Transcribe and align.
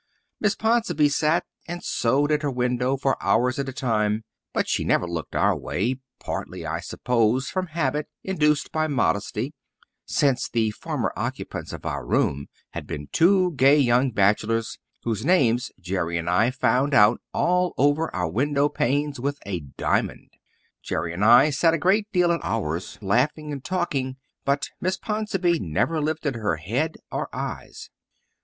Miss 0.39 0.55
Ponsonby 0.55 1.09
sat 1.09 1.45
and 1.67 1.83
sewed 1.83 2.31
at 2.31 2.41
her 2.41 2.49
window 2.49 2.97
for 2.97 3.21
hours 3.23 3.59
at 3.59 3.69
a 3.69 3.71
time, 3.71 4.23
but 4.51 4.67
she 4.67 4.83
never 4.83 5.05
looked 5.05 5.35
our 5.35 5.55
way, 5.55 5.97
partly, 6.19 6.65
I 6.65 6.79
suppose, 6.79 7.51
from 7.51 7.67
habit 7.67 8.09
induced 8.23 8.71
by 8.71 8.87
modesty, 8.87 9.53
since 10.07 10.49
the 10.49 10.71
former 10.71 11.13
occupants 11.15 11.71
of 11.71 11.85
our 11.85 12.03
room 12.03 12.47
had 12.71 12.87
been 12.87 13.09
two 13.11 13.51
gay 13.51 13.77
young 13.77 14.09
bachelors, 14.09 14.79
whose 15.03 15.23
names 15.23 15.71
Jerry 15.79 16.17
and 16.17 16.27
I 16.27 16.49
found 16.49 16.95
out 16.95 17.21
all 17.31 17.75
over 17.77 18.09
our 18.15 18.27
window 18.27 18.69
panes 18.69 19.19
with 19.19 19.37
a 19.45 19.59
diamond. 19.59 20.31
Jerry 20.81 21.13
and 21.13 21.23
I 21.23 21.51
sat 21.51 21.75
a 21.75 21.77
great 21.77 22.11
deal 22.11 22.31
at 22.31 22.41
ours, 22.43 22.97
laughing 23.03 23.51
and 23.51 23.63
talking, 23.63 24.17
but 24.45 24.67
Miss 24.81 24.97
Ponsonby 24.97 25.59
never 25.59 26.01
lifted 26.01 26.37
her 26.37 26.55
head 26.55 26.95
or 27.11 27.29
eyes. 27.31 27.91